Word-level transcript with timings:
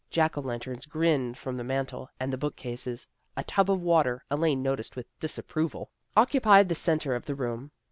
Jack 0.09 0.35
o' 0.35 0.41
lanterns 0.41 0.87
grinned 0.87 1.37
from 1.37 1.57
the 1.57 1.63
mantel 1.63 2.09
and 2.19 2.33
the 2.33 2.37
book 2.39 2.55
cases. 2.55 3.07
A 3.37 3.43
tub 3.43 3.69
of 3.69 3.81
water, 3.83 4.23
Elaine 4.31 4.63
noticed 4.63 4.95
with 4.95 5.13
disapproval, 5.19 5.91
occupied 6.17 6.69
the 6.69 6.73
centre 6.73 7.13
of 7.13 7.27
the 7.27 7.35
room. 7.35 7.69